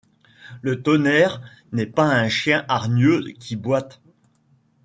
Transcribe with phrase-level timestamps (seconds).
[0.63, 1.41] Le tonnerre
[1.73, 4.01] n'est pas un chien hargneux qui boite